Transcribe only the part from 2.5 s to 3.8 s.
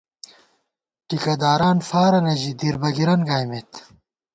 دیر بَگِرَن گائیمېت